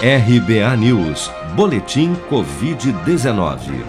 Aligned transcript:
RBA 0.00 0.76
News, 0.76 1.28
Boletim 1.56 2.14
Covid-19. 2.30 3.84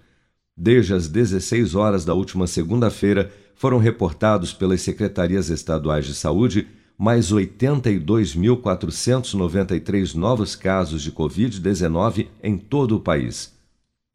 Desde 0.56 0.94
as 0.94 1.08
16 1.08 1.74
horas 1.74 2.02
da 2.04 2.14
última 2.14 2.46
segunda-feira, 2.46 3.32
foram 3.54 3.78
reportados 3.78 4.52
pelas 4.52 4.82
secretarias 4.82 5.48
estaduais 5.48 6.06
de 6.06 6.14
saúde 6.14 6.68
mais 6.98 7.30
82.493 7.32 10.14
novos 10.14 10.56
casos 10.56 11.02
de 11.02 11.12
Covid-19 11.12 12.28
em 12.42 12.56
todo 12.56 12.96
o 12.96 13.00
país. 13.00 13.54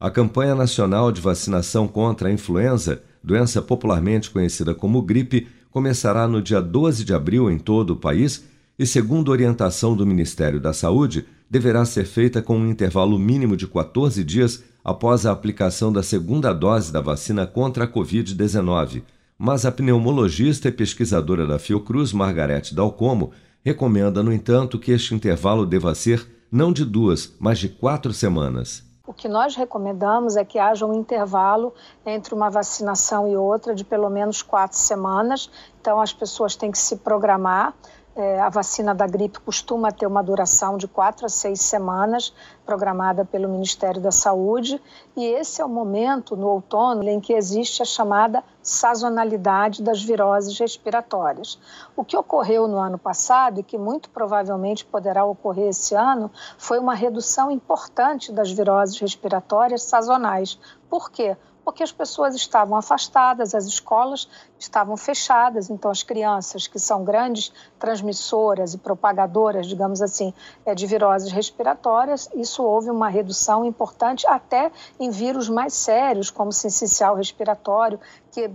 A 0.00 0.10
campanha 0.10 0.56
nacional 0.56 1.12
de 1.12 1.20
vacinação 1.20 1.86
contra 1.86 2.28
a 2.28 2.32
influenza, 2.32 3.00
doença 3.22 3.62
popularmente 3.62 4.28
conhecida 4.30 4.74
como 4.74 5.00
gripe, 5.00 5.46
começará 5.72 6.28
no 6.28 6.40
dia 6.40 6.60
12 6.60 7.04
de 7.04 7.14
abril 7.14 7.50
em 7.50 7.58
todo 7.58 7.94
o 7.94 7.96
país 7.96 8.44
e, 8.78 8.86
segundo 8.86 9.30
orientação 9.30 9.96
do 9.96 10.06
Ministério 10.06 10.60
da 10.60 10.72
Saúde, 10.72 11.24
deverá 11.50 11.84
ser 11.84 12.04
feita 12.04 12.40
com 12.40 12.58
um 12.58 12.70
intervalo 12.70 13.18
mínimo 13.18 13.56
de 13.56 13.66
14 13.66 14.22
dias 14.22 14.62
após 14.84 15.24
a 15.24 15.32
aplicação 15.32 15.92
da 15.92 16.02
segunda 16.02 16.52
dose 16.52 16.92
da 16.92 17.00
vacina 17.00 17.46
contra 17.46 17.84
a 17.84 17.88
Covid-19. 17.88 19.02
Mas 19.38 19.64
a 19.64 19.72
pneumologista 19.72 20.68
e 20.68 20.72
pesquisadora 20.72 21.46
da 21.46 21.58
Fiocruz, 21.58 22.12
Margarete 22.12 22.74
Dalcomo, 22.74 23.32
recomenda, 23.64 24.22
no 24.22 24.32
entanto, 24.32 24.78
que 24.78 24.92
este 24.92 25.14
intervalo 25.14 25.64
deva 25.64 25.94
ser 25.94 26.26
não 26.50 26.72
de 26.72 26.84
duas, 26.84 27.34
mas 27.40 27.58
de 27.58 27.68
quatro 27.68 28.12
semanas. 28.12 28.84
O 29.04 29.12
que 29.12 29.28
nós 29.28 29.56
recomendamos 29.56 30.36
é 30.36 30.44
que 30.44 30.60
haja 30.60 30.86
um 30.86 30.94
intervalo 30.94 31.74
entre 32.06 32.34
uma 32.34 32.48
vacinação 32.48 33.26
e 33.26 33.36
outra 33.36 33.74
de 33.74 33.84
pelo 33.84 34.08
menos 34.08 34.42
quatro 34.42 34.78
semanas. 34.78 35.50
Então, 35.80 36.00
as 36.00 36.12
pessoas 36.12 36.54
têm 36.54 36.70
que 36.70 36.78
se 36.78 36.96
programar 36.98 37.74
é, 38.14 38.40
a 38.40 38.48
vacina 38.48 38.94
da 38.94 39.06
gripe 39.06 39.40
costuma 39.40 39.90
ter 39.90 40.06
uma 40.06 40.22
duração 40.22 40.76
de 40.76 40.86
quatro 40.86 41.24
a 41.24 41.28
seis 41.28 41.60
semanas, 41.60 42.32
programada 42.66 43.24
pelo 43.24 43.48
Ministério 43.48 44.00
da 44.00 44.10
Saúde, 44.10 44.80
e 45.16 45.24
esse 45.24 45.62
é 45.62 45.64
o 45.64 45.68
momento, 45.68 46.36
no 46.36 46.48
outono, 46.48 47.02
em 47.08 47.20
que 47.20 47.32
existe 47.32 47.82
a 47.82 47.86
chamada 47.86 48.44
sazonalidade 48.62 49.82
das 49.82 50.02
viroses 50.02 50.58
respiratórias. 50.58 51.58
O 51.96 52.04
que 52.04 52.16
ocorreu 52.16 52.68
no 52.68 52.78
ano 52.78 52.98
passado 52.98 53.60
e 53.60 53.62
que 53.62 53.78
muito 53.78 54.10
provavelmente 54.10 54.84
poderá 54.84 55.24
ocorrer 55.24 55.68
esse 55.68 55.94
ano 55.94 56.30
foi 56.58 56.78
uma 56.78 56.94
redução 56.94 57.50
importante 57.50 58.30
das 58.30 58.52
viroses 58.52 58.98
respiratórias 59.00 59.82
sazonais. 59.82 60.58
Por 60.88 61.10
quê? 61.10 61.36
Porque 61.64 61.82
as 61.82 61.92
pessoas 61.92 62.34
estavam 62.34 62.76
afastadas, 62.76 63.54
as 63.54 63.66
escolas 63.66 64.28
estavam 64.58 64.96
fechadas, 64.96 65.70
então 65.70 65.90
as 65.90 66.02
crianças 66.02 66.66
que 66.66 66.78
são 66.78 67.04
grandes 67.04 67.52
transmissoras 67.78 68.74
e 68.74 68.78
propagadoras, 68.78 69.66
digamos 69.66 70.00
assim, 70.00 70.32
é, 70.64 70.74
de 70.74 70.86
viroses 70.86 71.32
respiratórias, 71.32 72.28
isso 72.34 72.62
houve 72.62 72.90
uma 72.90 73.08
redução 73.08 73.64
importante 73.64 74.26
até 74.26 74.70
em 74.98 75.10
vírus 75.10 75.48
mais 75.48 75.74
sérios, 75.74 76.30
como 76.30 76.50
o 76.50 76.52
sincicial 76.52 77.16
respiratório, 77.16 77.98
que 78.30 78.40
é, 78.40 78.50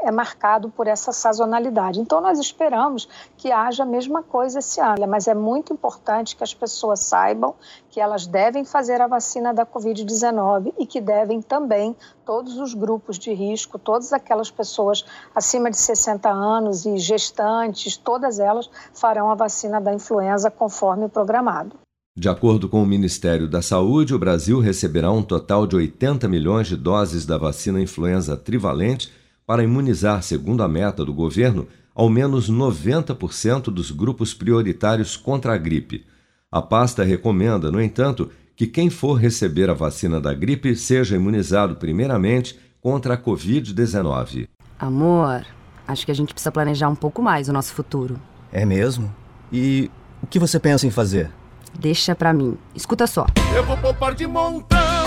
é 0.00 0.10
marcado 0.10 0.70
por 0.70 0.86
essa 0.86 1.12
sazonalidade. 1.12 2.00
Então 2.00 2.20
nós 2.20 2.38
esperamos 2.38 3.08
que 3.36 3.52
haja 3.52 3.82
a 3.82 3.86
mesma 3.86 4.22
coisa 4.22 4.60
esse 4.60 4.80
ano, 4.80 5.06
mas 5.06 5.28
é 5.28 5.34
muito 5.34 5.72
importante 5.72 6.34
que 6.34 6.42
as 6.42 6.54
pessoas 6.54 7.00
saibam 7.00 7.54
que 7.90 8.00
elas 8.00 8.26
devem 8.26 8.64
fazer 8.64 9.00
a 9.00 9.06
vacina 9.06 9.52
da 9.52 9.66
Covid-19 9.66 10.72
e 10.78 10.86
que 10.86 11.00
devem 11.00 11.42
também 11.42 11.96
todos 12.24 12.47
os 12.56 12.74
grupos 12.74 13.18
de 13.18 13.32
risco, 13.32 13.78
todas 13.78 14.12
aquelas 14.12 14.50
pessoas 14.50 15.04
acima 15.34 15.70
de 15.70 15.76
60 15.76 16.28
anos 16.30 16.86
e 16.86 16.96
gestantes, 16.98 17.96
todas 17.96 18.38
elas 18.38 18.70
farão 18.94 19.30
a 19.30 19.34
vacina 19.34 19.80
da 19.80 19.92
influenza 19.92 20.50
conforme 20.50 21.08
programado. 21.08 21.76
De 22.16 22.28
acordo 22.28 22.68
com 22.68 22.82
o 22.82 22.86
Ministério 22.86 23.48
da 23.48 23.62
Saúde, 23.62 24.12
o 24.12 24.18
Brasil 24.18 24.58
receberá 24.58 25.10
um 25.12 25.22
total 25.22 25.66
de 25.66 25.76
80 25.76 26.26
milhões 26.26 26.66
de 26.66 26.76
doses 26.76 27.24
da 27.24 27.38
vacina 27.38 27.80
influenza 27.80 28.36
trivalente 28.36 29.12
para 29.46 29.62
imunizar, 29.62 30.22
segundo 30.22 30.62
a 30.62 30.68
meta 30.68 31.04
do 31.04 31.14
governo, 31.14 31.68
ao 31.94 32.08
menos 32.08 32.50
90% 32.50 33.70
dos 33.72 33.90
grupos 33.90 34.34
prioritários 34.34 35.16
contra 35.16 35.54
a 35.54 35.56
gripe. 35.56 36.04
A 36.50 36.60
pasta 36.60 37.04
recomenda, 37.04 37.70
no 37.70 37.80
entanto, 37.80 38.30
que 38.58 38.66
quem 38.66 38.90
for 38.90 39.14
receber 39.14 39.70
a 39.70 39.72
vacina 39.72 40.20
da 40.20 40.34
gripe 40.34 40.74
seja 40.74 41.14
imunizado 41.14 41.76
primeiramente 41.76 42.58
contra 42.82 43.14
a 43.14 43.16
Covid-19. 43.16 44.48
Amor, 44.76 45.46
acho 45.86 46.04
que 46.04 46.10
a 46.10 46.14
gente 46.14 46.34
precisa 46.34 46.50
planejar 46.50 46.88
um 46.88 46.94
pouco 46.96 47.22
mais 47.22 47.48
o 47.48 47.52
nosso 47.52 47.72
futuro. 47.72 48.20
É 48.52 48.66
mesmo? 48.66 49.14
E 49.52 49.88
o 50.20 50.26
que 50.26 50.40
você 50.40 50.58
pensa 50.58 50.88
em 50.88 50.90
fazer? 50.90 51.30
Deixa 51.78 52.16
pra 52.16 52.32
mim. 52.32 52.58
Escuta 52.74 53.06
só. 53.06 53.26
Eu 53.54 53.64
vou 53.64 53.76
poupar 53.76 54.12
de 54.16 54.26
montão 54.26 55.06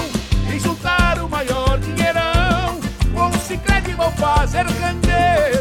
e 0.55 0.57
juntar 0.57 1.21
o 1.21 1.27
maior 1.27 1.77
dinheirão. 1.77 2.79
Com 3.13 3.27
o 3.27 3.39
Cicred 3.41 3.93
vou 3.95 4.11
fazer 4.11 4.65
render 4.65 5.60